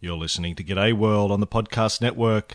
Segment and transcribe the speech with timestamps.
[0.00, 2.54] You're listening to G'day World on the Podcast Network.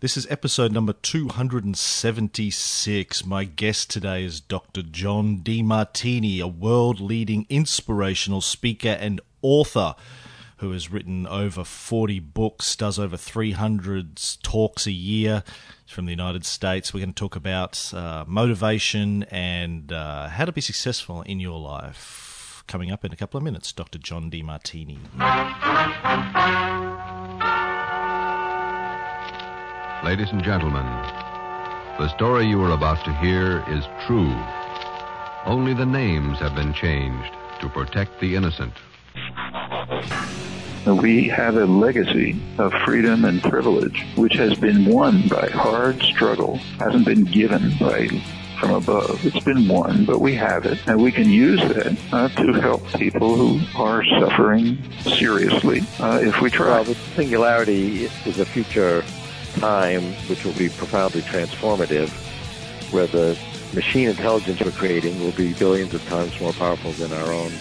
[0.00, 3.26] This is episode number 276.
[3.26, 4.80] My guest today is Dr.
[4.82, 9.94] John Demartini, a world leading inspirational speaker and author
[10.58, 15.44] who has written over 40 books, does over 300 talks a year
[15.86, 16.92] He's from the United States.
[16.92, 21.60] We're going to talk about uh, motivation and uh, how to be successful in your
[21.60, 22.64] life.
[22.66, 23.98] Coming up in a couple of minutes, Dr.
[23.98, 24.98] John Demartini.
[30.04, 30.84] Ladies and gentlemen,
[31.98, 34.32] the story you are about to hear is true.
[35.46, 38.74] Only the names have been changed to protect the innocent.
[40.86, 46.56] We have a legacy of freedom and privilege which has been won by hard struggle,
[46.78, 48.08] hasn't been given by
[48.60, 49.24] from above.
[49.24, 52.86] It's been won, but we have it, and we can use that uh, to help
[52.92, 56.66] people who are suffering seriously uh, if we try.
[56.66, 59.02] Well, the singularity is a future
[59.60, 62.10] time which will be profoundly transformative,
[62.92, 63.38] where the
[63.74, 67.52] machine intelligence we're creating will be billions of times more powerful than our own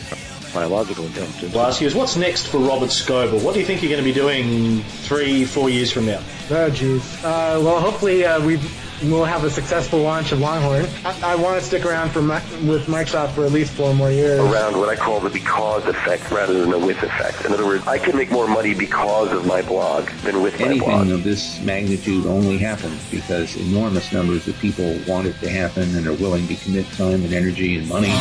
[0.54, 1.54] biological intelligence.
[1.54, 3.44] Well, ask you is what's next for Robert Scoble?
[3.44, 6.22] What do you think you're going to be doing three, four years from now?
[6.50, 7.18] Oh, jeez.
[7.24, 8.58] Uh, well, hopefully uh, we
[9.04, 10.86] will have a successful launch of Longhorn.
[11.04, 14.40] I, I want to stick around for with Microsoft for at least four more years.
[14.40, 17.46] Around what I call the because effect rather than the with effect.
[17.46, 20.80] In other words, I can make more money because of my blog than with Anything
[20.80, 21.00] my blog.
[21.02, 25.96] Anything of this magnitude only happens because enormous numbers of people want it to happen
[25.96, 28.12] and are willing to commit time and energy and money.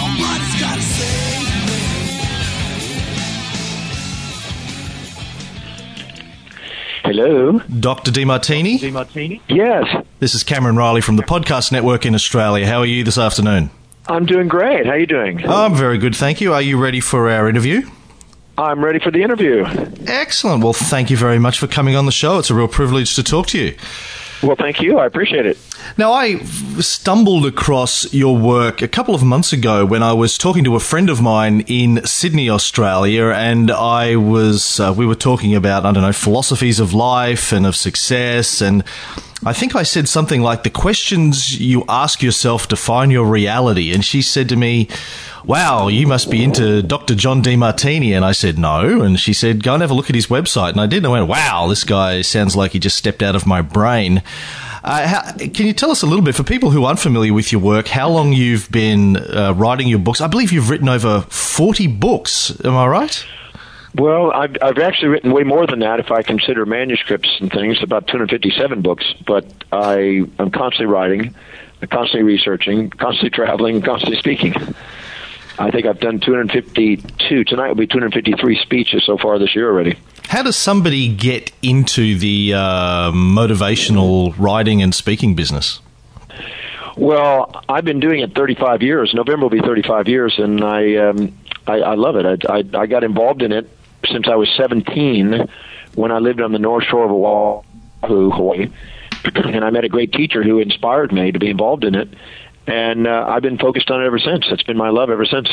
[7.05, 7.59] Hello.
[7.59, 8.11] Dr.
[8.11, 8.79] Demartini?
[8.79, 9.41] Demartini?
[9.47, 9.85] Yes.
[10.21, 12.67] This is Cameron Reilly from the Podcast Network in Australia.
[12.67, 13.69] How are you this afternoon?
[14.07, 14.87] I'm doing great.
[14.87, 15.47] How are you doing?
[15.47, 16.55] I'm very good, thank you.
[16.55, 17.83] Are you ready for our interview?
[18.57, 19.67] I'm ready for the interview.
[20.07, 20.65] Excellent.
[20.65, 22.39] Well, thank you very much for coming on the show.
[22.39, 23.77] It's a real privilege to talk to you.
[24.45, 24.99] Well, thank you.
[24.99, 25.57] I appreciate it.
[25.97, 26.37] Now, I
[26.81, 30.81] stumbled across your work a couple of months ago when I was talking to a
[30.81, 35.93] friend of mine in Sydney, Australia, and I was uh, we were talking about I
[35.93, 38.85] don't know philosophies of life and of success, and
[39.47, 44.05] I think I said something like the questions you ask yourself define your reality, and
[44.05, 44.89] she said to me.
[45.47, 47.15] Wow, you must be into Dr.
[47.15, 48.17] John Demartini.
[48.17, 49.03] And I said, no.
[49.03, 50.71] And she said, go and have a look at his website.
[50.71, 50.99] And I did.
[50.99, 54.23] And I went, wow, this guy sounds like he just stepped out of my brain.
[54.83, 57.53] Uh, how, can you tell us a little bit, for people who aren't familiar with
[57.53, 60.23] your work, how long you've been uh, writing your books?
[60.23, 62.59] I believe you've written over 40 books.
[62.65, 63.27] Am I right?
[63.95, 67.83] Well, I've, I've actually written way more than that if I consider manuscripts and things,
[67.83, 69.05] about 257 books.
[69.27, 71.35] But I, I'm constantly writing,
[71.91, 74.55] constantly researching, constantly traveling, constantly speaking.
[75.59, 77.45] I think I've done 252.
[77.45, 79.97] Tonight will be 253 speeches so far this year already.
[80.29, 85.81] How does somebody get into the uh, motivational writing and speaking business?
[86.97, 89.13] Well, I've been doing it 35 years.
[89.15, 92.45] November will be 35 years, and I um, I, I love it.
[92.47, 93.69] I, I I got involved in it
[94.07, 95.49] since I was 17
[95.95, 98.69] when I lived on the North Shore of Oahu, Hawaii,
[99.35, 102.09] and I met a great teacher who inspired me to be involved in it
[102.67, 104.47] and uh, I've been focused on it ever since.
[104.51, 105.49] It's been my love ever since.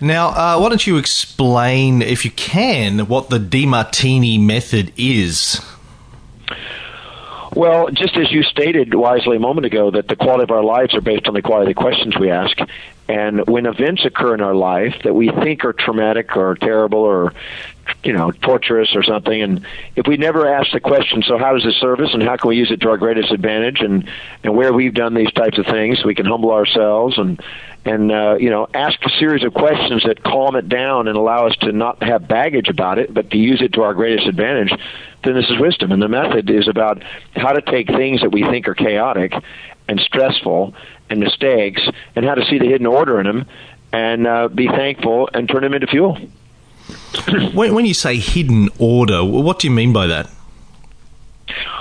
[0.00, 5.60] Now, uh, why don't you explain, if you can, what the Demartini method is?
[7.54, 10.94] Well, just as you stated wisely a moment ago, that the quality of our lives
[10.94, 12.58] are based on the quality of the questions we ask.
[13.08, 17.34] And when events occur in our life that we think are traumatic or terrible or
[18.02, 19.40] you know, torturous or something.
[19.40, 19.66] And
[19.96, 22.48] if we never ask the question, so how does this serve us and how can
[22.48, 24.08] we use it to our greatest advantage and,
[24.42, 27.42] and where we've done these types of things, we can humble ourselves and,
[27.84, 31.46] and, uh, you know, ask a series of questions that calm it down and allow
[31.46, 34.72] us to not have baggage about it, but to use it to our greatest advantage,
[35.22, 35.92] then this is wisdom.
[35.92, 37.02] And the method is about
[37.34, 39.32] how to take things that we think are chaotic
[39.88, 40.74] and stressful
[41.10, 41.82] and mistakes
[42.16, 43.46] and how to see the hidden order in them
[43.92, 46.18] and uh, be thankful and turn them into fuel
[47.54, 50.30] when, when you say hidden order, what do you mean by that?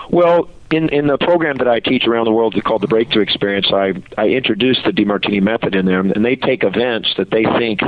[0.09, 3.67] Well, in in the program that I teach around the world called the Breakthrough Experience,
[3.71, 7.81] I I introduce the Demartini method in there, and they take events that they think,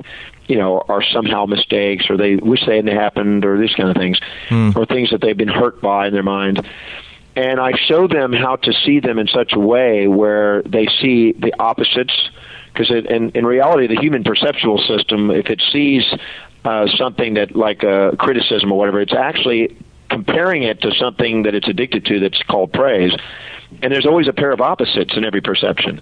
[0.48, 3.95] you know, are somehow mistakes, or they wish they hadn't happened, or these kind of
[3.95, 4.19] things,
[4.50, 4.75] mm.
[4.75, 6.65] or things that they've been hurt by in their mind.
[7.36, 11.34] And I show them how to see them in such a way where they see
[11.34, 12.14] the opposites,
[12.72, 16.04] because in, in reality, the human perceptual system, if it sees
[16.66, 19.00] uh, something that like a criticism or whatever.
[19.00, 19.78] It's actually
[20.10, 23.12] comparing it to something that it's addicted to that's called praise.
[23.82, 26.02] And there's always a pair of opposites in every perception.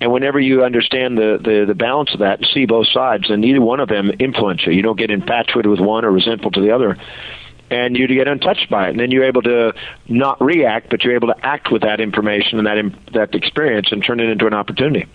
[0.00, 3.40] And whenever you understand the, the, the balance of that and see both sides, then
[3.40, 4.72] neither one of them influence you.
[4.72, 6.96] You don't get infatuated with one or resentful to the other.
[7.70, 8.90] And you to get untouched by it.
[8.90, 9.74] And then you're able to
[10.08, 13.88] not react, but you're able to act with that information and that im- that experience
[13.90, 15.06] and turn it into an opportunity.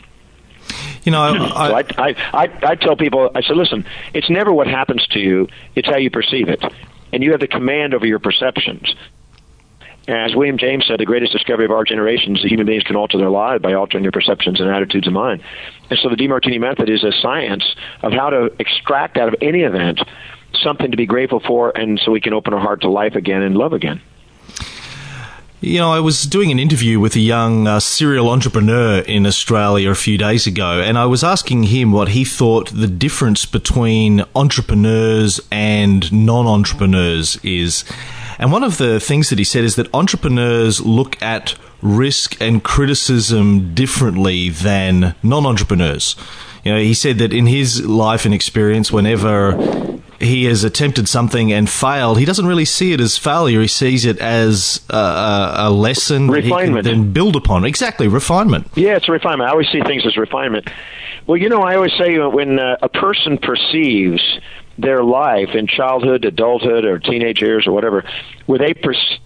[1.04, 4.54] You know, I, so I, I, I, I tell people, I said, listen, it's never
[4.54, 6.64] what happens to you; it's how you perceive it,
[7.12, 8.94] and you have the command over your perceptions.
[10.08, 12.96] As William James said, the greatest discovery of our generation is that human beings can
[12.96, 15.44] alter their lives by altering their perceptions and attitudes of mind.
[15.92, 17.64] And so the Demartini method is a science
[18.02, 20.02] of how to extract out of any event
[20.54, 23.42] something to be grateful for, and so we can open our heart to life again
[23.42, 24.02] and love again.
[25.64, 29.92] You know, I was doing an interview with a young uh, serial entrepreneur in Australia
[29.92, 34.24] a few days ago, and I was asking him what he thought the difference between
[34.36, 37.86] entrepreneurs and non entrepreneurs is.
[38.40, 41.54] And one of the things that he said is that entrepreneurs look at
[41.84, 46.16] risk and criticism differently than non entrepreneurs.
[46.64, 49.91] You know, he said that in his life and experience, whenever
[50.22, 53.62] he has attempted something and failed, he doesn't really see it as failure.
[53.62, 56.84] He sees it as a, a, a lesson refinement.
[56.84, 57.66] that he can then build upon.
[57.66, 58.68] Exactly, refinement.
[58.76, 59.50] Yeah, it's a refinement.
[59.50, 60.70] I always see things as refinement.
[61.28, 64.22] Well, you know, I always say when uh, a person perceives
[64.78, 68.04] their life in childhood, adulthood, or teenage years, or whatever,
[68.46, 69.20] where they perceive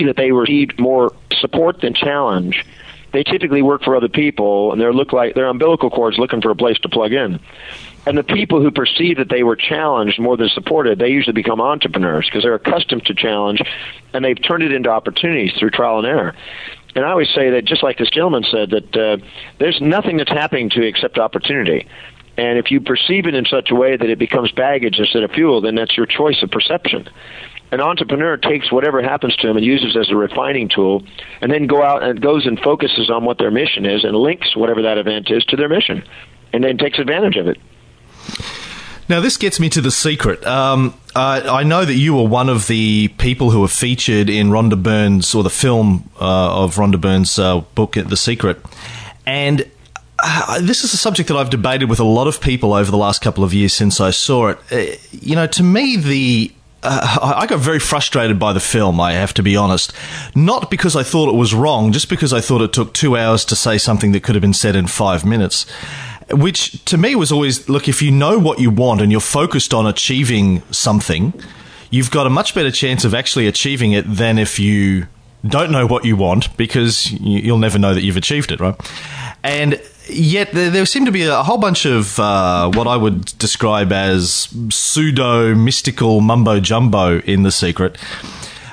[0.00, 2.64] that they received more support than challenge,
[3.12, 6.50] they typically work for other people, and they're look like their umbilical cords looking for
[6.50, 7.40] a place to plug in.
[8.06, 11.60] And the people who perceive that they were challenged more than supported, they usually become
[11.60, 13.60] entrepreneurs because they're accustomed to challenge
[14.12, 16.34] and they've turned it into opportunities through trial and error.
[16.94, 19.24] And I always say that, just like this gentleman said, that uh,
[19.58, 21.86] there's nothing that's happening to you except opportunity.
[22.36, 25.30] And if you perceive it in such a way that it becomes baggage instead of
[25.30, 27.08] fuel, then that's your choice of perception.
[27.70, 31.04] An entrepreneur takes whatever happens to him and uses it as a refining tool,
[31.40, 34.56] and then go out and goes and focuses on what their mission is and links
[34.56, 36.02] whatever that event is to their mission,
[36.52, 37.58] and then takes advantage of it.
[39.08, 40.46] Now, this gets me to the secret.
[40.46, 44.50] Um, uh, I know that you were one of the people who were featured in
[44.50, 48.64] Rhonda Byrne's, or the film uh, of Rhonda Byrne's uh, book, The Secret.
[49.26, 49.68] And
[50.22, 52.96] uh, this is a subject that I've debated with a lot of people over the
[52.96, 54.58] last couple of years since I saw it.
[54.70, 59.12] Uh, you know, to me, the uh, I got very frustrated by the film, I
[59.12, 59.92] have to be honest.
[60.34, 63.44] Not because I thought it was wrong, just because I thought it took two hours
[63.46, 65.66] to say something that could have been said in five minutes
[66.32, 69.74] which to me was always look, if you know what you want and you're focused
[69.74, 71.32] on achieving something,
[71.90, 75.06] you've got a much better chance of actually achieving it than if you
[75.46, 78.76] don't know what you want because you'll never know that you've achieved it, right?
[79.42, 83.24] And yet there, there seemed to be a whole bunch of uh, what I would
[83.38, 87.96] describe as pseudo mystical mumbo jumbo in The Secret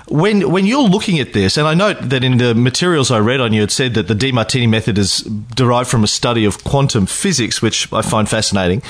[0.10, 3.40] when when you're looking at this, and I note that in the materials I read
[3.40, 5.22] on you, it said that the Demartini method is
[5.56, 8.82] derived from a study of quantum physics, which I find fascinating.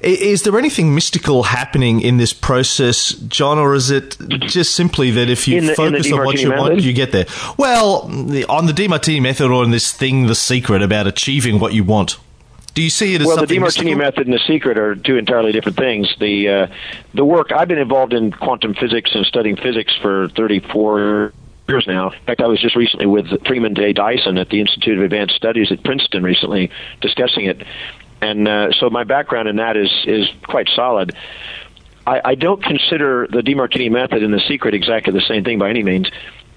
[0.00, 5.28] Is there anything mystical happening in this process, John, or is it just simply that
[5.28, 6.60] if you the, focus on what you method?
[6.60, 7.26] want, you get there?
[7.56, 8.02] Well,
[8.48, 12.18] on the Demartini method or in this thing, the secret about achieving what you want.
[12.78, 13.38] Do you see it as well?
[13.38, 16.14] The Demartini method and the secret are two entirely different things.
[16.20, 16.66] The uh,
[17.12, 21.32] the work I've been involved in quantum physics and studying physics for 34
[21.68, 22.10] years now.
[22.10, 23.94] In fact, I was just recently with Freeman J.
[23.94, 26.70] Dyson at the Institute of Advanced Studies at Princeton recently
[27.00, 27.64] discussing it,
[28.20, 31.16] and uh, so my background in that is is quite solid.
[32.06, 35.68] I, I don't consider the Demartini method and the secret exactly the same thing by
[35.68, 36.08] any means.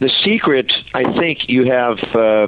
[0.02, 2.48] The secret, I think you have, uh,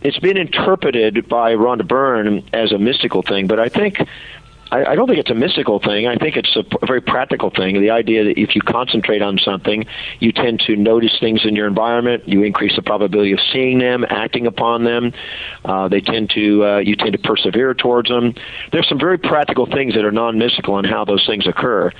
[0.00, 3.98] it's been interpreted by Rhonda Byrne as a mystical thing, but I think
[4.70, 6.06] I, I don't think it's a mystical thing.
[6.06, 7.78] I think it's a, very practical thing.
[7.82, 9.84] The idea that if you concentrate on something,
[10.20, 12.26] you tend to notice things in your environment.
[12.26, 15.12] You increase the probability of seeing them, acting upon them.
[15.66, 18.32] Uh, they tend to uh, you tend to persevere towards them.
[18.72, 21.92] There's some very practical things that are non-mystical in how those things occur.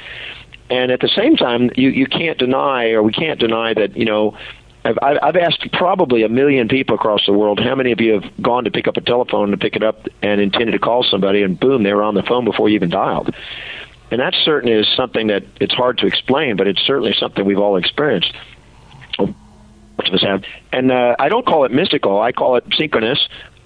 [0.70, 4.06] And at the same time, you you can't deny, or we can't deny that you
[4.06, 4.36] know
[4.84, 8.42] I've, I've asked probably a million people across the world how many of you have
[8.42, 11.42] gone to pick up a telephone to pick it up and intended to call somebody,
[11.42, 13.34] and boom, they were on the phone before you even dialed.
[14.10, 17.58] And that certainly is something that it's hard to explain, but it's certainly something we've
[17.58, 18.32] all experienced.
[19.18, 22.20] Most of us have, and uh, I don't call it mystical.
[22.20, 23.18] I call it synchronous.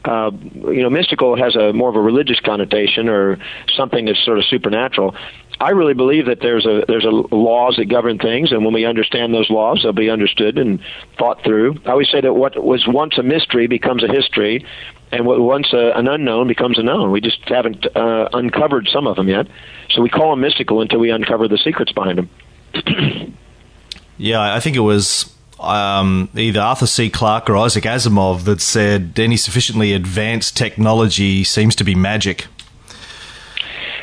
[0.05, 3.39] Uh, you know, mystical has a more of a religious connotation or
[3.77, 5.15] something that's sort of supernatural.
[5.63, 8.85] I really believe that there's a there's a laws that govern things, and when we
[8.85, 10.81] understand those laws, they'll be understood and
[11.17, 11.77] thought through.
[11.87, 14.67] I always say that what was once a mystery becomes a history,
[15.13, 17.13] and what once a, an unknown becomes a known.
[17.13, 19.47] We just haven't uh, uncovered some of them yet,
[19.91, 23.37] so we call them mystical until we uncover the secrets behind them.
[24.19, 27.11] Yeah, I think it was um, either Arthur C.
[27.11, 32.47] Clarke or Isaac Asimov that said any sufficiently advanced technology seems to be magic.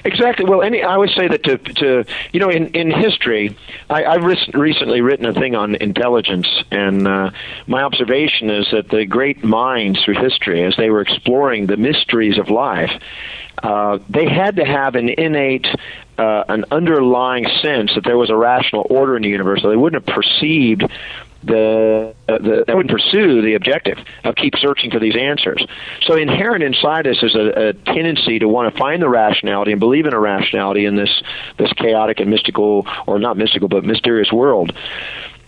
[0.03, 0.46] Exactly.
[0.46, 3.56] Well, any I would say that to to you know in in history,
[3.89, 7.32] I, I've re- recently written a thing on intelligence, and uh,
[7.68, 12.38] my observation is that the great minds through history, as they were exploring the mysteries
[12.38, 12.91] of life,
[13.63, 15.68] uh, they had to have an innate
[16.18, 19.77] uh, an underlying sense that there was a rational order in the universe, so they
[19.77, 20.84] wouldn't have perceived
[21.43, 25.65] the, the they wouldn't pursue the objective of keep searching for these answers.
[26.01, 29.79] So inherent inside us is a, a tendency to want to find the rationality and
[29.79, 31.22] believe in a rationality in this
[31.58, 34.74] this chaotic and mystical, or not mystical, but mysterious world.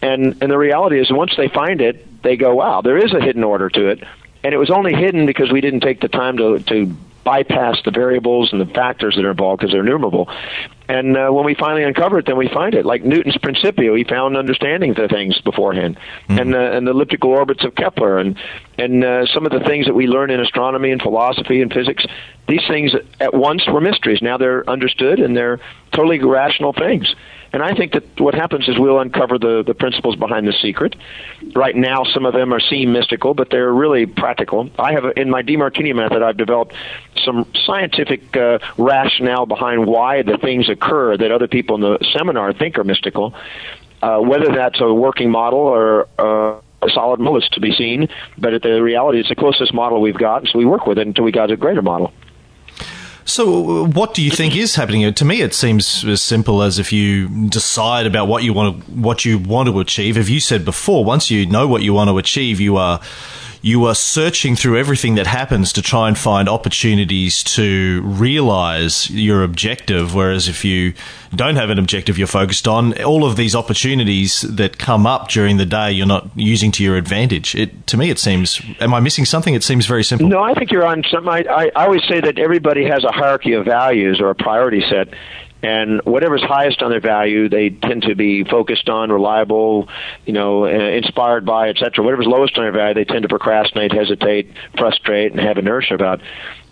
[0.01, 3.21] And and the reality is, once they find it, they go, "Wow, there is a
[3.21, 4.03] hidden order to it."
[4.43, 7.91] And it was only hidden because we didn't take the time to to bypass the
[7.91, 10.27] variables and the factors that are involved because they're numerable.
[10.87, 12.85] And uh, when we finally uncover it, then we find it.
[12.85, 15.97] Like Newton's Principia, he found understanding of things beforehand,
[16.27, 16.39] mm-hmm.
[16.39, 18.37] and uh, and the elliptical orbits of Kepler, and
[18.77, 22.05] and uh, some of the things that we learn in astronomy and philosophy and physics.
[22.47, 24.21] These things at once were mysteries.
[24.21, 25.59] Now they're understood, and they're
[25.93, 27.15] totally rational things.
[27.53, 30.95] And I think that what happens is we'll uncover the, the principles behind the secret.
[31.53, 34.69] Right now, some of them are seem mystical, but they're really practical.
[34.79, 36.73] I have, in my Demartini method, I've developed
[37.25, 42.53] some scientific uh, rationale behind why the things occur that other people in the seminar
[42.53, 43.33] think are mystical.
[44.01, 48.09] Uh, whether that's a working model or uh, a solid model is to be seen,
[48.37, 51.23] but the reality is the closest model we've got, so we work with it until
[51.23, 52.11] we got a greater model.
[53.23, 55.13] So, what do you think is happening?
[55.13, 58.91] To me, it seems as simple as if you decide about what you want to
[58.91, 60.17] what you want to achieve.
[60.17, 62.99] As you said before, once you know what you want to achieve, you are
[63.61, 69.43] you are searching through everything that happens to try and find opportunities to realize your
[69.43, 70.15] objective.
[70.15, 70.93] Whereas if you
[71.35, 75.57] don't have an objective you're focused on, all of these opportunities that come up during
[75.57, 77.53] the day, you're not using to your advantage.
[77.53, 79.53] It, to me, it seems, am I missing something?
[79.53, 80.27] It seems very simple.
[80.27, 83.11] No, I think you're on some, I, I, I always say that everybody has a
[83.11, 85.09] hierarchy of values or a priority set
[85.63, 89.89] and whatever's highest on their value, they tend to be focused on, reliable,
[90.25, 92.03] you know, uh, inspired by, etc.
[92.03, 96.21] Whatever's lowest on their value, they tend to procrastinate, hesitate, frustrate, and have inertia about.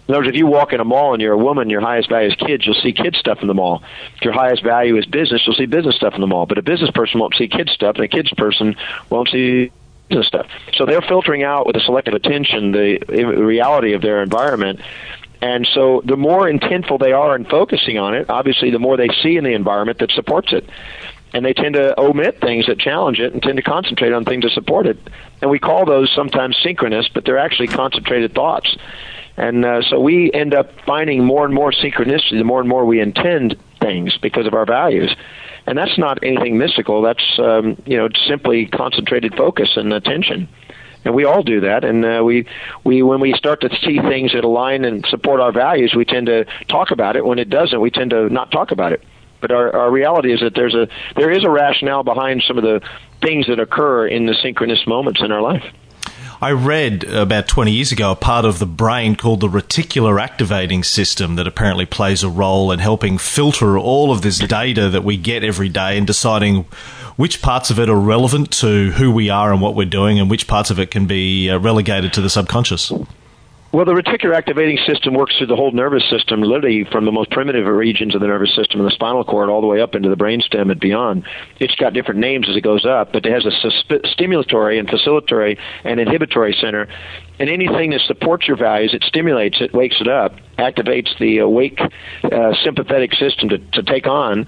[0.07, 2.09] In other words, if you walk in a mall and you're a woman, your highest
[2.09, 3.83] value is kids, you'll see kids stuff in the mall.
[4.15, 6.47] If your highest value is business, you'll see business stuff in the mall.
[6.47, 8.75] But a business person won't see kids stuff, and a kids person
[9.11, 9.71] won't see
[10.07, 10.47] business stuff.
[10.73, 14.79] So they're filtering out with a selective attention the reality of their environment
[15.41, 19.09] and so the more intentful they are in focusing on it, obviously the more they
[19.23, 20.69] see in the environment that supports it.
[21.31, 24.43] And they tend to omit things that challenge it and tend to concentrate on things
[24.43, 24.97] that support it.
[25.41, 28.75] And we call those sometimes synchronous, but they're actually concentrated thoughts.
[29.37, 32.83] And uh, so we end up finding more and more synchronicity the more and more
[32.83, 35.15] we intend things because of our values.
[35.67, 37.03] And that's not anything mystical.
[37.03, 40.49] That's um, you know simply concentrated focus and attention
[41.05, 41.83] and we all do that.
[41.83, 42.45] And uh, we
[42.83, 46.27] we when we start to see things that align and support our values, we tend
[46.27, 47.25] to talk about it.
[47.25, 49.03] When it doesn't, we tend to not talk about it.
[49.41, 52.63] But our, our reality is that there's a there is a rationale behind some of
[52.63, 52.81] the
[53.21, 55.63] things that occur in the synchronous moments in our life.
[56.41, 60.83] I read about 20 years ago a part of the brain called the reticular activating
[60.83, 65.17] system that apparently plays a role in helping filter all of this data that we
[65.17, 66.65] get every day and deciding
[67.19, 70.29] which parts of it are relevant to who we are and what we're doing, and
[70.29, 72.93] which parts of it can be uh, relegated to the subconscious?
[73.71, 77.29] Well, the reticular activating system works through the whole nervous system, literally from the most
[77.29, 80.09] primitive regions of the nervous system in the spinal cord all the way up into
[80.09, 81.23] the brainstem and beyond.
[81.59, 83.51] It's got different names as it goes up, but it has a
[84.07, 86.87] stimulatory and facilitatory and inhibitory center.
[87.37, 91.79] And anything that supports your values, it stimulates it, wakes it up, activates the awake
[91.79, 94.47] uh, sympathetic system to, to take on.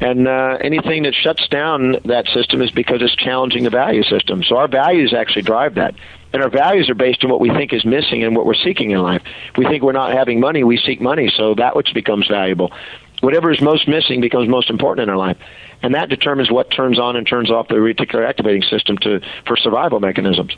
[0.00, 4.42] And uh, anything that shuts down that system is because it's challenging the value system.
[4.42, 5.94] So our values actually drive that.
[6.32, 8.90] And our values are based on what we think is missing and what we're seeking
[8.90, 9.22] in life.
[9.50, 12.72] If we think we're not having money, we seek money, so that which becomes valuable.
[13.20, 15.36] Whatever is most missing becomes most important in our life.
[15.82, 19.56] And that determines what turns on and turns off the reticular activating system to, for
[19.56, 20.56] survival mechanisms.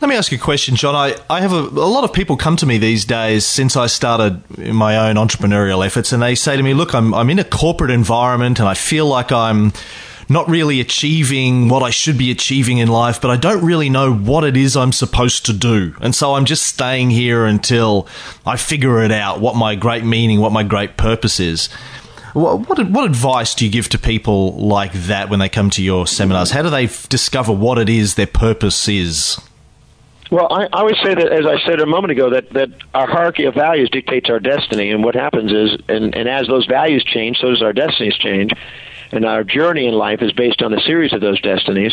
[0.00, 0.94] Let me ask you a question, John.
[0.94, 3.86] I, I have a, a, lot of people come to me these days since I
[3.86, 7.44] started my own entrepreneurial efforts, and they say to me, Look, I'm, I'm in a
[7.44, 9.72] corporate environment and I feel like I'm
[10.28, 14.12] not really achieving what I should be achieving in life, but I don't really know
[14.12, 15.94] what it is I'm supposed to do.
[16.00, 18.08] And so I'm just staying here until
[18.46, 21.68] I figure it out what my great meaning, what my great purpose is.
[22.32, 25.82] What, what, what advice do you give to people like that when they come to
[25.82, 26.50] your seminars?
[26.50, 29.40] How do they f- discover what it is their purpose is?
[30.32, 33.06] Well, I, I would say that, as I said a moment ago, that, that our
[33.06, 34.90] hierarchy of values dictates our destiny.
[34.90, 38.50] And what happens is, and, and as those values change, so does our destinies change
[39.14, 41.92] and our journey in life is based on a series of those destinies.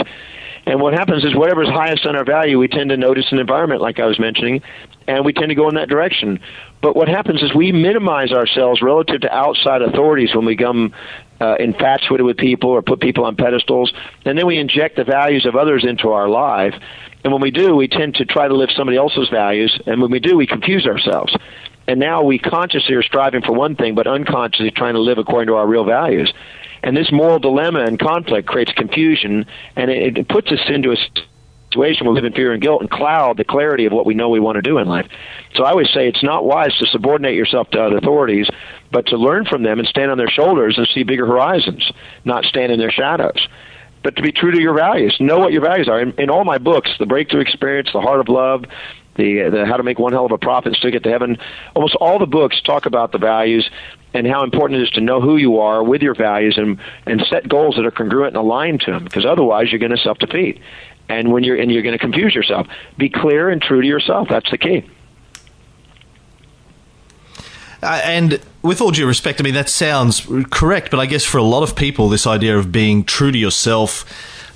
[0.66, 3.82] And what happens is whatever's highest on our value, we tend to notice an environment
[3.82, 4.62] like I was mentioning,
[5.08, 6.40] and we tend to go in that direction.
[6.82, 10.94] But what happens is we minimize ourselves relative to outside authorities when we become
[11.40, 13.92] uh, infatuated with people or put people on pedestals,
[14.26, 16.76] and then we inject the values of others into our life.
[17.24, 20.12] And when we do, we tend to try to live somebody else's values, and when
[20.12, 21.36] we do, we confuse ourselves.
[21.88, 25.48] And now we consciously are striving for one thing, but unconsciously trying to live according
[25.48, 26.32] to our real values.
[26.84, 29.46] And this moral dilemma and conflict creates confusion,
[29.76, 30.98] and it, it puts us into a
[31.72, 34.14] situation where we live in fear and guilt and cloud the clarity of what we
[34.14, 35.08] know we want to do in life.
[35.56, 38.50] So I always say it's not wise to subordinate yourself to other authorities,
[38.92, 41.90] but to learn from them and stand on their shoulders and see bigger horizons,
[42.26, 43.48] not stand in their shadows.
[44.04, 46.02] But to be true to your values, know what your values are.
[46.02, 48.66] In, in all my books, The Breakthrough Experience, The Heart of Love,
[49.16, 51.38] the, the How to Make One Hell of a Profit and Still Get to Heaven,
[51.76, 53.70] almost all the books talk about the values
[54.14, 57.22] and how important it is to know who you are with your values and and
[57.30, 60.18] set goals that are congruent and aligned to them because otherwise you're going to self
[60.18, 60.60] defeat
[61.10, 62.68] and when you're and you're going to confuse yourself.
[62.98, 64.28] Be clear and true to yourself.
[64.30, 64.90] That's the key.
[67.84, 71.40] Uh, and with all due respect, I mean, that sounds correct, but I guess for
[71.40, 74.06] a lot of people, this idea of being true to yourself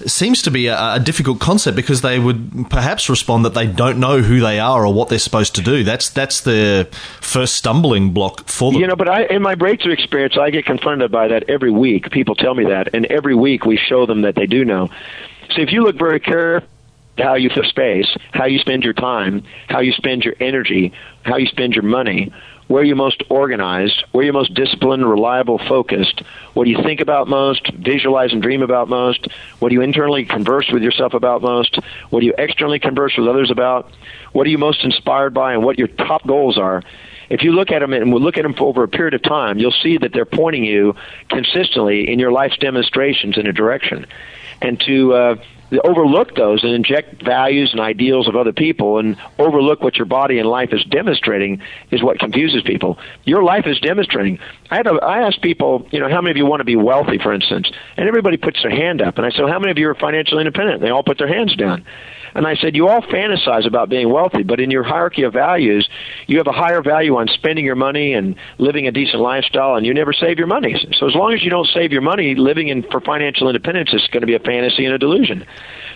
[0.06, 4.00] seems to be a, a, difficult concept because they would perhaps respond that they don't
[4.00, 5.84] know who they are or what they're supposed to do.
[5.84, 6.88] That's that's the
[7.22, 8.82] first stumbling block for them.
[8.82, 12.12] You know, but I, in my breakthrough experience, I get confronted by that every week.
[12.12, 14.90] People tell me that, and every week we show them that they do know.
[15.52, 16.70] So if you look very carefully
[17.18, 21.38] how you fill space, how you spend your time, how you spend your energy, how
[21.38, 22.32] you spend your money,
[22.67, 26.22] where you're most organized, where you're most disciplined, reliable, focused,
[26.53, 29.27] what do you think about most, visualize and dream about most,
[29.60, 31.77] what do you internally converse with yourself about most,
[32.10, 33.91] what do you externally converse with others about,
[34.34, 36.81] what are you most inspired by, and what your top goals are.
[37.29, 39.57] If you look at them and look at them for over a period of time,
[39.57, 40.95] you'll see that they're pointing you
[41.29, 44.05] consistently in your life's demonstrations in a direction.
[44.62, 45.36] And to uh,
[45.84, 50.39] overlook those and inject values and ideals of other people and overlook what your body
[50.39, 52.98] and life is demonstrating is what confuses people.
[53.24, 54.39] Your life is demonstrating.
[54.70, 56.75] I had a, I asked people, you know, how many of you want to be
[56.75, 59.77] wealthy, for instance, and everybody puts their hand up, and I said, how many of
[59.77, 60.75] you are financially independent?
[60.75, 61.86] And They all put their hands down.
[62.36, 65.89] And I said, you all fantasize about being wealthy, but in your hierarchy of values,
[66.28, 69.86] you have a higher value on spending your money and living a decent lifestyle, and
[69.86, 70.76] you never save your money.
[71.00, 74.08] So as long as you don't save your money, living in for financial independence is
[74.12, 75.45] going to be a fantasy and a delusion.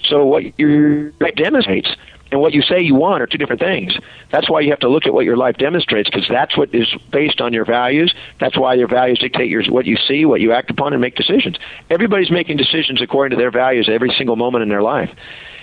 [0.07, 1.89] So what your life demonstrates
[2.31, 3.97] and what you say you want are two different things.
[4.31, 6.87] That's why you have to look at what your life demonstrates because that's what is
[7.11, 8.13] based on your values.
[8.39, 11.15] That's why your values dictate your, what you see, what you act upon, and make
[11.15, 11.57] decisions.
[11.89, 15.09] Everybody's making decisions according to their values every single moment in their life.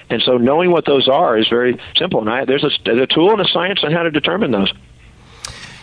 [0.09, 2.21] And so knowing what those are is very simple.
[2.21, 4.73] And I, there's a, a tool and a science on how to determine those.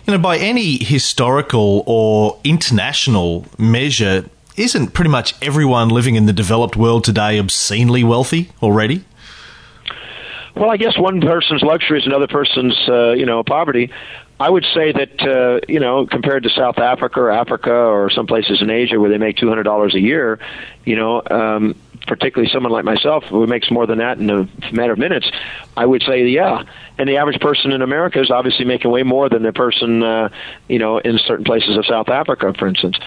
[0.05, 4.25] You know, by any historical or international measure,
[4.57, 9.05] isn't pretty much everyone living in the developed world today obscenely wealthy already?
[10.55, 13.91] Well, I guess one person's luxury is another person's, uh, you know, poverty.
[14.39, 18.27] I would say that uh, you know, compared to South Africa or Africa or some
[18.27, 20.39] places in Asia where they make two hundred dollars a year,
[20.85, 21.75] you know, um,
[22.07, 25.29] particularly someone like myself who makes more than that in a matter of minutes,
[25.75, 26.63] I would say yeah.
[26.97, 30.29] And the average person in America is obviously making way more than the person, uh,
[30.67, 32.97] you know, in certain places of South Africa, for instance.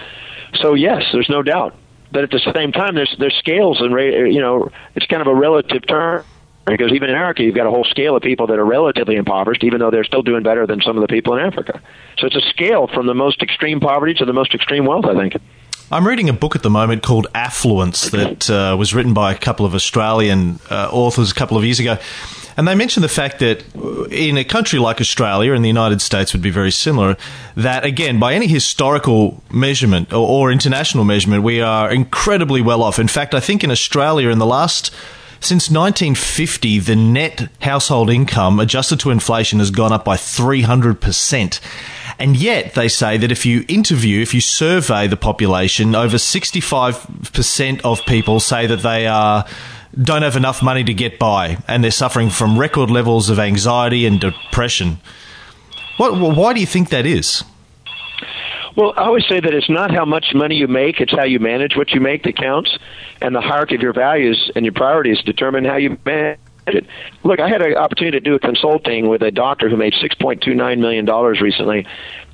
[0.55, 1.75] So yes, there's no doubt.
[2.11, 3.91] But at the same time, there's there's scales and
[4.33, 6.23] you know, it's kind of a relative term
[6.65, 9.63] because even in America, you've got a whole scale of people that are relatively impoverished,
[9.63, 11.81] even though they're still doing better than some of the people in Africa.
[12.17, 15.15] So it's a scale from the most extreme poverty to the most extreme wealth, I
[15.15, 15.37] think.
[15.89, 19.37] I'm reading a book at the moment called Affluenza that uh, was written by a
[19.37, 21.97] couple of Australian uh, authors a couple of years ago.
[22.57, 23.63] And they mentioned the fact that
[24.11, 27.15] in a country like Australia and the United States would be very similar,
[27.55, 32.99] that again, by any historical measurement or, or international measurement, we are incredibly well off.
[32.99, 34.93] In fact, I think in Australia in the last
[35.39, 41.59] since 1950, the net household income adjusted to inflation has gone up by 300%.
[42.19, 47.81] And yet, they say that if you interview, if you survey the population, over 65%
[47.83, 49.45] of people say that they are
[49.99, 54.05] don't have enough money to get by and they're suffering from record levels of anxiety
[54.05, 54.99] and depression.
[55.97, 57.43] What, why do you think that is?
[58.75, 61.39] Well, I always say that it's not how much money you make, it's how you
[61.39, 62.77] manage what you make that counts.
[63.21, 66.37] And the hierarchy of your values and your priorities determine how you manage
[67.23, 70.79] Look, I had an opportunity to do a consulting with a doctor who made $6.29
[70.79, 71.05] million
[71.41, 71.85] recently.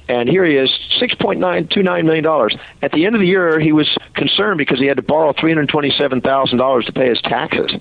[0.07, 0.69] And here he is,
[1.01, 2.59] $6.929 million.
[2.81, 6.85] At the end of the year, he was concerned because he had to borrow $327,000
[6.85, 7.71] to pay his taxes.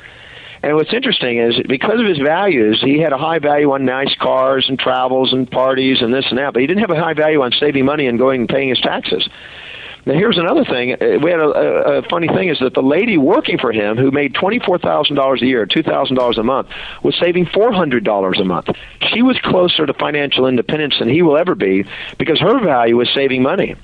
[0.63, 4.15] And what's interesting is because of his values, he had a high value on nice
[4.21, 7.15] cars and travels and parties and this and that, but he didn't have a high
[7.15, 9.29] value on saving money and going and paying his taxes.
[10.05, 10.95] Now, here's another thing.
[10.95, 13.97] Uh, we had a, a, a funny thing is that the lady working for him,
[13.97, 16.69] who made twenty-four thousand dollars a year, two thousand dollars a month,
[17.03, 18.69] was saving four hundred dollars a month.
[19.13, 21.85] She was closer to financial independence than he will ever be
[22.19, 23.77] because her value was saving money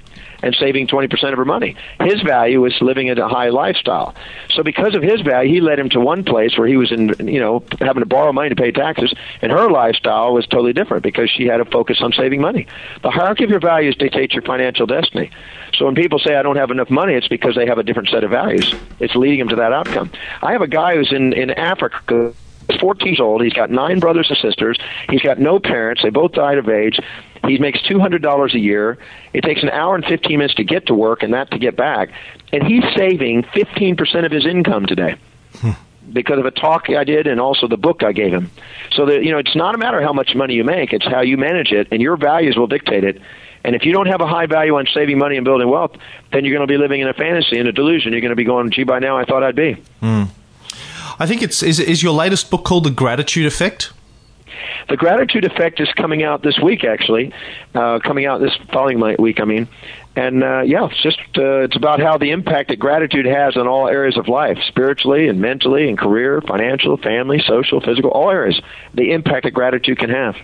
[0.42, 1.76] and saving 20% of her money.
[2.00, 4.14] His value is living a high lifestyle.
[4.50, 7.08] So because of his value, he led him to one place where he was in,
[7.26, 11.02] you know, having to borrow money to pay taxes, and her lifestyle was totally different
[11.02, 12.66] because she had a focus on saving money.
[13.02, 15.30] The hierarchy of your values dictates your financial destiny.
[15.74, 18.08] So when people say I don't have enough money, it's because they have a different
[18.08, 18.74] set of values.
[19.00, 20.10] It's leading them to that outcome.
[20.42, 22.34] I have a guy who's in in Africa
[22.80, 23.42] 14 years old.
[23.42, 24.78] He's got nine brothers and sisters.
[25.08, 26.02] He's got no parents.
[26.02, 26.98] They both died of AIDS.
[27.46, 28.98] He makes $200 a year.
[29.32, 31.76] It takes an hour and 15 minutes to get to work and that to get
[31.76, 32.10] back.
[32.52, 35.16] And he's saving 15% of his income today.
[35.54, 35.70] Hmm.
[36.12, 38.50] Because of a talk I did and also the book I gave him.
[38.92, 41.04] So that you know, it's not a matter of how much money you make, it's
[41.04, 43.20] how you manage it and your values will dictate it.
[43.64, 45.96] And if you don't have a high value on saving money and building wealth,
[46.32, 48.12] then you're going to be living in a fantasy and a delusion.
[48.12, 49.76] You're going to be going, gee, by now I thought I'd be.
[50.00, 50.28] Mm.
[51.18, 53.92] I think it's is is your latest book called The Gratitude Effect?
[54.88, 57.32] The Gratitude Effect is coming out this week, actually,
[57.74, 59.40] uh, coming out this following week.
[59.40, 59.68] I mean,
[60.16, 63.66] and uh, yeah, it's just uh, it's about how the impact that gratitude has on
[63.68, 68.60] all areas of life, spiritually and mentally, and career, financial, family, social, physical, all areas.
[68.94, 70.36] The impact that gratitude can have.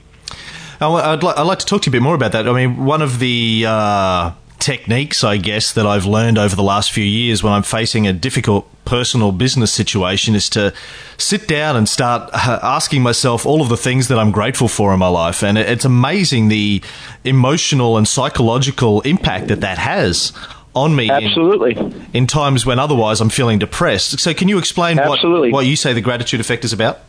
[0.80, 2.46] I'd, li- I'd like to talk to you a bit more about that.
[2.46, 4.32] I mean, one of the uh,
[4.64, 8.14] techniques, I guess, that I've learned over the last few years when I'm facing a
[8.14, 10.72] difficult personal business situation is to
[11.18, 14.94] sit down and start uh, asking myself all of the things that I'm grateful for
[14.94, 15.42] in my life.
[15.42, 16.82] And it's amazing the
[17.24, 20.32] emotional and psychological impact that that has
[20.74, 21.10] on me.
[21.10, 21.76] Absolutely.
[21.76, 24.18] In, in times when otherwise I'm feeling depressed.
[24.18, 27.00] So, can you explain what, what you say the gratitude effect is about?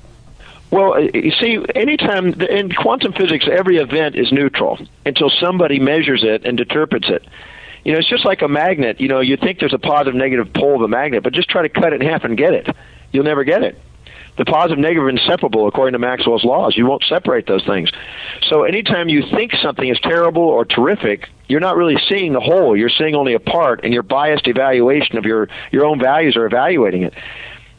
[0.72, 6.24] Well, uh, you see, anytime in quantum physics, every event is neutral until somebody measures
[6.24, 7.26] it and interprets it.
[7.84, 9.00] You know, it's just like a magnet.
[9.00, 11.62] You know, you think there's a positive, negative pole of a magnet, but just try
[11.62, 12.68] to cut it in half and get it.
[13.12, 13.80] You'll never get it.
[14.38, 16.76] The positive, negative are inseparable according to Maxwell's laws.
[16.76, 17.90] You won't separate those things.
[18.50, 22.76] So anytime you think something is terrible or terrific, you're not really seeing the whole.
[22.76, 26.46] You're seeing only a part, and your biased evaluation of your your own values are
[26.46, 27.14] evaluating it.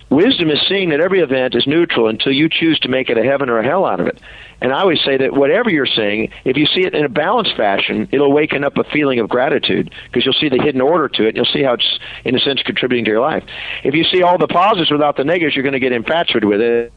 [0.09, 3.25] Wisdom is seeing that every event is neutral until you choose to make it a
[3.25, 4.21] heaven or a hell out of it.
[4.61, 7.57] And I always say that whatever you're seeing, if you see it in a balanced
[7.57, 11.25] fashion, it'll waken up a feeling of gratitude because you'll see the hidden order to
[11.25, 11.29] it.
[11.29, 13.45] And you'll see how it's, in a sense, contributing to your life.
[13.83, 16.61] If you see all the positives without the negatives, you're going to get infatuated with
[16.61, 16.93] it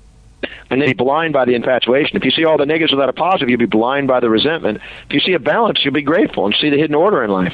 [0.70, 2.16] and then be blind by the infatuation.
[2.16, 4.80] If you see all the negatives without a positive, you'll be blind by the resentment.
[5.08, 7.54] If you see a balance, you'll be grateful and see the hidden order in life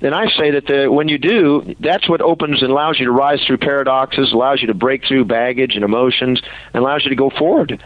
[0.00, 3.12] then I say that the, when you do, that's what opens and allows you to
[3.12, 6.40] rise through paradoxes, allows you to break through baggage and emotions,
[6.72, 7.82] and allows you to go forward.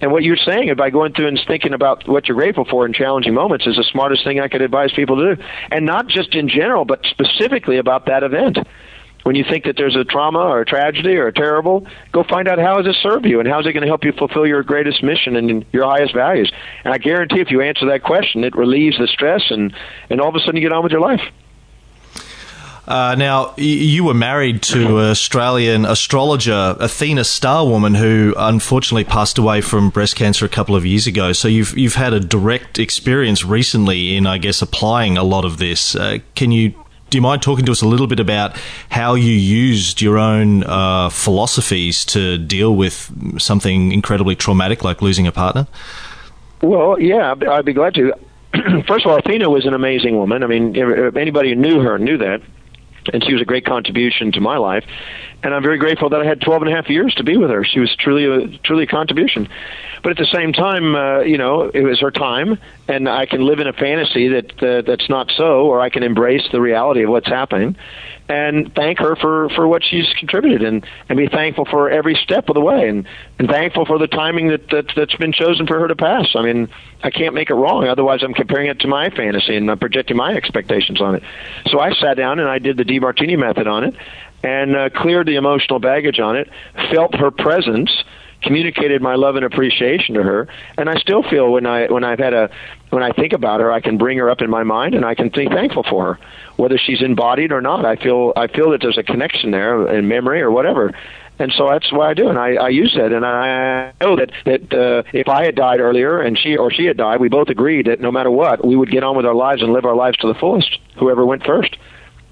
[0.00, 2.92] And what you're saying by going through and thinking about what you're grateful for in
[2.92, 5.42] challenging moments is the smartest thing I could advise people to do.
[5.70, 8.58] And not just in general, but specifically about that event.
[9.24, 12.48] When you think that there's a trauma or a tragedy or a terrible, go find
[12.48, 14.46] out how does it serve you and how is it going to help you fulfill
[14.46, 16.50] your greatest mission and your highest values.
[16.84, 19.74] And I guarantee if you answer that question, it relieves the stress and,
[20.08, 21.20] and all of a sudden you get on with your life.
[22.88, 29.60] Uh, now, you were married to an Australian astrologer Athena Starwoman, who unfortunately passed away
[29.60, 31.34] from breast cancer a couple of years ago.
[31.34, 35.58] So you've you've had a direct experience recently in, I guess, applying a lot of
[35.58, 35.94] this.
[35.94, 36.70] Uh, can you
[37.10, 38.56] do you mind talking to us a little bit about
[38.88, 45.26] how you used your own uh, philosophies to deal with something incredibly traumatic like losing
[45.26, 45.66] a partner?
[46.62, 48.14] Well, yeah, I'd be glad to.
[48.86, 50.42] First of all, Athena was an amazing woman.
[50.42, 50.74] I mean,
[51.18, 52.40] anybody who knew her knew that
[53.12, 54.84] and she was a great contribution to my life.
[55.42, 57.50] And I'm very grateful that I had 12 and a half years to be with
[57.50, 57.64] her.
[57.64, 59.48] She was truly a truly a contribution.
[60.02, 63.46] But at the same time, uh, you know, it was her time, and I can
[63.46, 67.02] live in a fantasy that uh, that's not so, or I can embrace the reality
[67.02, 67.76] of what's happening,
[68.28, 72.48] and thank her for for what she's contributed, and and be thankful for every step
[72.48, 73.06] of the way, and
[73.38, 76.28] and thankful for the timing that, that that's been chosen for her to pass.
[76.34, 76.68] I mean,
[77.02, 77.86] I can't make it wrong.
[77.88, 81.22] Otherwise, I'm comparing it to my fantasy and I'm projecting my expectations on it.
[81.66, 83.94] So I sat down and I did the Demartini method on it,
[84.42, 86.50] and uh, cleared the emotional baggage on it.
[86.92, 87.90] Felt her presence
[88.42, 92.20] communicated my love and appreciation to her and I still feel when I when I've
[92.20, 92.50] had a
[92.90, 95.16] when I think about her I can bring her up in my mind and I
[95.16, 96.20] can be thankful for her
[96.58, 100.08] whether she's embodied or not I feel I feel that there's a connection there in
[100.08, 100.92] memory or whatever
[101.40, 103.12] and so that's what I do, and I, I use it.
[103.12, 106.84] And I know that that uh, if I had died earlier and she or she
[106.86, 109.34] had died, we both agreed that no matter what, we would get on with our
[109.34, 110.78] lives and live our lives to the fullest.
[110.98, 111.76] Whoever went first,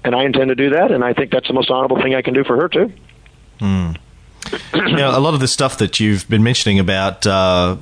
[0.03, 2.21] and I intend to do that, and I think that's the most honorable thing I
[2.21, 2.91] can do for her too.
[3.59, 3.97] Mm
[4.73, 7.77] now, a lot of the stuff that you've been mentioning about uh,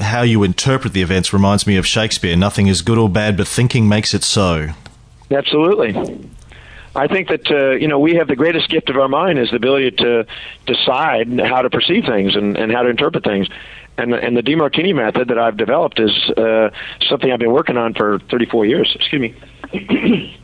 [0.00, 2.36] how you interpret the events reminds me of Shakespeare.
[2.36, 4.70] Nothing is good or bad, but thinking makes it so.
[5.32, 6.28] Absolutely.
[6.94, 9.50] I think that uh, you know we have the greatest gift of our mind is
[9.50, 10.26] the ability to
[10.66, 13.48] decide how to perceive things and, and how to interpret things.
[13.96, 16.70] And and the Demartini method that I've developed is uh,
[17.08, 18.92] something I've been working on for 34 years.
[18.94, 19.34] Excuse me.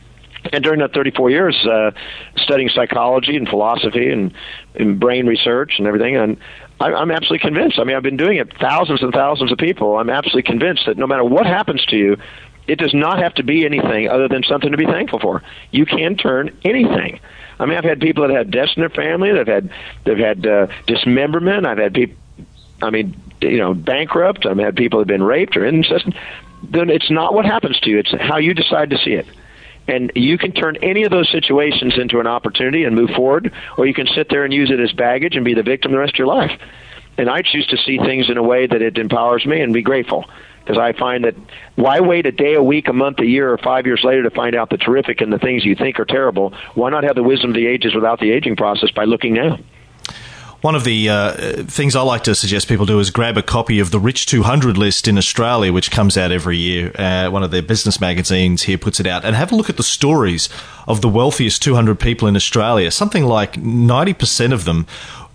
[0.51, 1.91] and during that 34 years, uh,
[2.37, 4.33] studying psychology and philosophy and,
[4.75, 6.37] and brain research and everything, and
[6.79, 7.79] I, I'm absolutely convinced.
[7.79, 9.97] I mean, I've been doing it thousands and thousands of people.
[9.97, 12.17] I'm absolutely convinced that no matter what happens to you,
[12.69, 15.41] it does not have to be anything other than something to be thankful for.
[15.71, 17.19] You can turn anything.
[17.59, 19.31] I mean, I've had people that have deaths in their family.
[19.31, 19.71] They've had
[20.05, 21.65] they've had uh, dismemberment.
[21.65, 22.15] I've had people.
[22.81, 24.45] I mean, you know, bankrupt.
[24.45, 26.07] I've had people have been raped or incest.
[26.63, 27.99] Then it's not what happens to you.
[27.99, 29.25] It's how you decide to see it.
[29.87, 33.87] And you can turn any of those situations into an opportunity and move forward, or
[33.87, 36.13] you can sit there and use it as baggage and be the victim the rest
[36.13, 36.51] of your life.
[37.17, 39.81] And I choose to see things in a way that it empowers me and be
[39.81, 40.25] grateful
[40.69, 41.33] because I find that
[41.77, 44.29] why wait a day, a week, a month, a year, or five years later to
[44.29, 46.53] find out the terrific and the things you think are terrible?
[46.75, 49.57] Why not have the wisdom of the ages without the aging process by looking now?
[50.61, 53.79] One of the uh, things I like to suggest people do is grab a copy
[53.79, 56.91] of the Rich 200 list in Australia, which comes out every year.
[56.95, 59.77] Uh, one of their business magazines here puts it out, and have a look at
[59.77, 60.49] the stories
[60.85, 62.91] of the wealthiest 200 people in Australia.
[62.91, 64.85] Something like 90% of them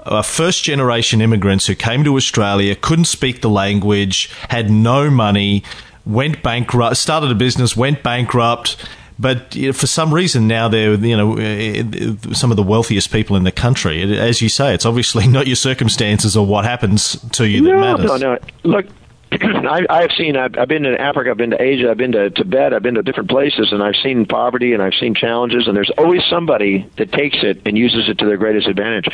[0.07, 5.63] are first generation immigrants who came to Australia, couldn't speak the language, had no money,
[6.05, 8.77] went bankrupt, started a business, went bankrupt
[9.19, 13.13] but you know, for some reason now they're you know uh, some of the wealthiest
[13.13, 14.19] people in the country.
[14.19, 17.81] As you say, it's obviously not your circumstances or what happens to you no, that
[17.81, 18.21] matters.
[18.21, 18.87] No, no, look.
[19.43, 20.37] I, I have seen.
[20.37, 21.31] I've, I've been in Africa.
[21.31, 21.91] I've been to Asia.
[21.91, 22.73] I've been to Tibet.
[22.73, 25.67] I've been to different places, and I've seen poverty and I've seen challenges.
[25.67, 29.09] And there's always somebody that takes it and uses it to their greatest advantage.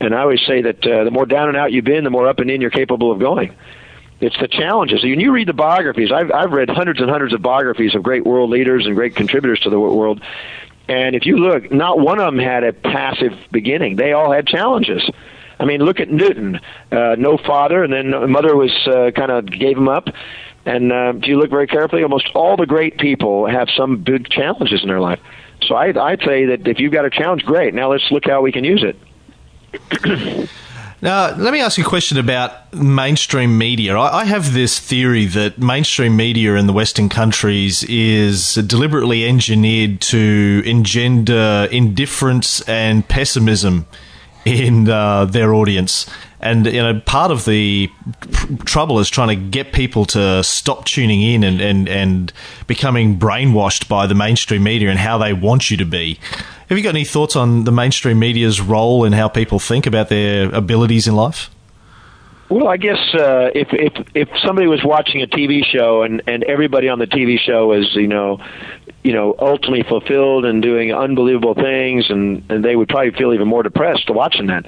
[0.00, 2.28] And I always say that uh, the more down and out you've been, the more
[2.28, 3.54] up and in you're capable of going.
[4.20, 5.02] It's the challenges.
[5.02, 8.24] When you read the biographies, I've, I've read hundreds and hundreds of biographies of great
[8.24, 10.22] world leaders and great contributors to the world.
[10.88, 13.96] And if you look, not one of them had a passive beginning.
[13.96, 15.08] They all had challenges.
[15.58, 16.60] I mean, look at Newton.
[16.92, 20.08] Uh, no father, and then mother was uh, kind of gave him up.
[20.64, 24.28] And uh, if you look very carefully, almost all the great people have some big
[24.28, 25.20] challenges in their life.
[25.62, 27.72] So I, I'd say that if you've got a challenge, great.
[27.72, 30.48] Now let's look how we can use it.
[31.02, 33.96] Now, let me ask you a question about mainstream media.
[33.96, 40.00] I, I, have this theory that mainstream media in the Western countries is deliberately engineered
[40.00, 43.86] to engender indifference and pessimism
[44.46, 46.08] in uh, their audience.
[46.40, 47.90] And you know, part of the
[48.30, 52.32] pr- trouble is trying to get people to stop tuning in and, and, and
[52.66, 56.18] becoming brainwashed by the mainstream media and how they want you to be.
[56.68, 60.08] Have you got any thoughts on the mainstream media's role in how people think about
[60.08, 61.50] their abilities in life?
[62.48, 66.44] Well, I guess uh, if if if somebody was watching a TV show and and
[66.44, 68.40] everybody on the TV show is you know
[69.02, 73.48] you know ultimately fulfilled and doing unbelievable things, and and they would probably feel even
[73.48, 74.66] more depressed watching that.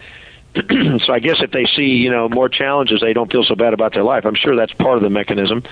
[1.07, 3.75] so I guess if they see you know more challenges, they don't feel so bad
[3.75, 4.25] about their life.
[4.25, 5.63] I'm sure that's part of the mechanism.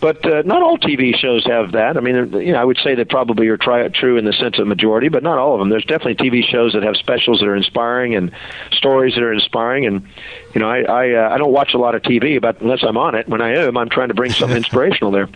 [0.00, 1.96] But uh, not all TV shows have that.
[1.96, 4.58] I mean, you know, I would say that probably are tri- true in the sense
[4.58, 5.70] of majority, but not all of them.
[5.70, 8.32] There's definitely TV shows that have specials that are inspiring and
[8.72, 9.86] stories that are inspiring.
[9.86, 10.06] And
[10.54, 12.96] you know, I I, uh, I don't watch a lot of TV, but unless I'm
[12.96, 15.28] on it, when I am, I'm trying to bring something inspirational there.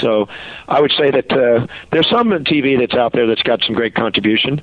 [0.00, 0.28] So
[0.68, 3.94] I would say that uh, there's some TV that's out there that's got some great
[3.94, 4.60] contribution,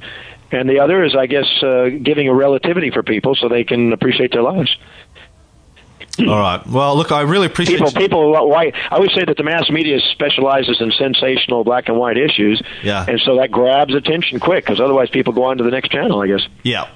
[0.54, 3.92] and the other is, I guess, uh, giving a relativity for people so they can
[3.92, 4.76] appreciate their lives.
[6.20, 6.66] All right.
[6.68, 7.92] Well, look, I really appreciate people.
[7.92, 12.18] People, why I would say that the mass media specializes in sensational black and white
[12.18, 12.62] issues.
[12.84, 13.04] Yeah.
[13.08, 16.22] And so that grabs attention quick because otherwise people go on to the next channel.
[16.22, 16.48] I guess.
[16.62, 16.88] Yeah.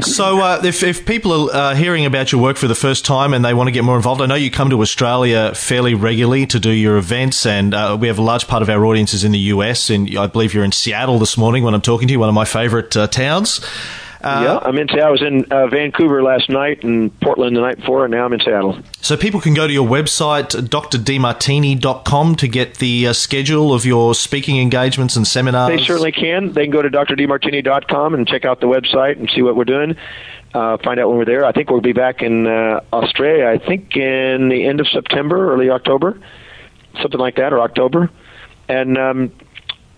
[0.00, 3.32] So, uh, if, if people are uh, hearing about your work for the first time
[3.32, 6.46] and they want to get more involved, I know you come to Australia fairly regularly
[6.46, 9.30] to do your events, and uh, we have a large part of our audiences in
[9.30, 9.88] the US.
[9.88, 12.34] And I believe you're in Seattle this morning when I'm talking to you, one of
[12.34, 13.60] my favourite uh, towns.
[14.26, 14.90] Uh, yeah, I'm in.
[14.90, 18.32] I was in uh, Vancouver last night and Portland the night before, and now I'm
[18.32, 18.76] in Seattle.
[19.00, 24.16] So people can go to your website, drdemartini.com, to get the uh, schedule of your
[24.16, 25.68] speaking engagements and seminars.
[25.78, 26.52] They certainly can.
[26.54, 29.94] They can go to drdemartini.com and check out the website and see what we're doing.
[30.52, 31.44] Uh, find out when we're there.
[31.44, 33.46] I think we'll be back in uh, Australia.
[33.46, 36.20] I think in the end of September, early October,
[37.00, 38.10] something like that, or October.
[38.68, 39.32] And um,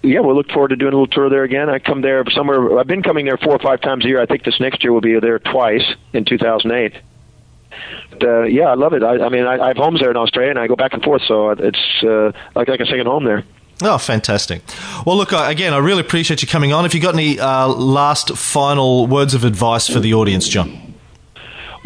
[0.03, 1.69] yeah, we'll look forward to doing a little tour there again.
[1.69, 2.79] I come there somewhere.
[2.79, 4.21] I've been coming there four or five times a year.
[4.21, 6.95] I think this next year we'll be there twice in 2008.
[8.11, 9.03] But, uh, yeah, I love it.
[9.03, 11.03] I, I mean, I, I have homes there in Australia, and I go back and
[11.03, 13.45] forth, so it's uh, like like a second home there.
[13.83, 14.63] Oh, fantastic.
[15.07, 16.85] Well, look, again, I really appreciate you coming on.
[16.85, 20.88] If you got any uh, last final words of advice for the audience, John?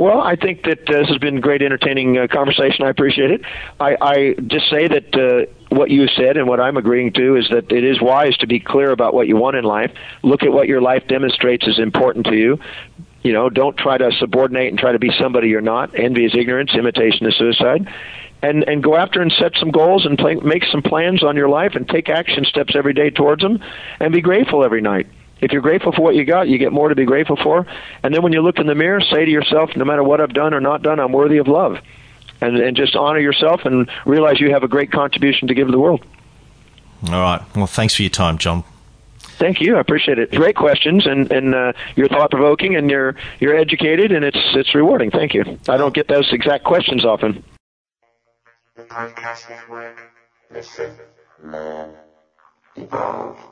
[0.03, 2.85] Well, I think that uh, this has been great, entertaining uh, conversation.
[2.85, 3.43] I appreciate it.
[3.79, 7.47] I, I just say that uh, what you said and what I'm agreeing to is
[7.53, 9.93] that it is wise to be clear about what you want in life.
[10.25, 12.59] Look at what your life demonstrates is important to you.
[13.23, 15.97] You know, don't try to subordinate and try to be somebody you're not.
[15.97, 17.87] Envy is ignorance, imitation is suicide.
[18.43, 21.49] And, and go after and set some goals and play, make some plans on your
[21.49, 23.61] life and take action steps every day towards them
[24.01, 25.07] and be grateful every night.
[25.43, 27.67] If you're grateful for what you got, you get more to be grateful for.
[28.03, 30.33] And then when you look in the mirror, say to yourself, no matter what I've
[30.33, 31.79] done or not done, I'm worthy of love.
[32.41, 35.73] And, and just honor yourself and realize you have a great contribution to give to
[35.73, 36.05] the world.
[37.09, 37.43] All right.
[37.57, 38.65] Well, thanks for your time, John.
[39.19, 39.77] Thank you.
[39.77, 40.31] I appreciate it.
[40.31, 44.73] Great questions, and and uh, you're thought provoking, and you're you're educated, and it's it's
[44.75, 45.11] rewarding.
[45.11, 45.59] Thank you.
[45.69, 47.43] I don't get those exact questions often.
[48.77, 49.99] The podcast network.
[50.53, 50.93] Listen,
[51.43, 51.95] learn,
[52.77, 53.52] evolve.